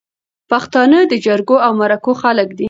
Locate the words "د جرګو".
1.11-1.55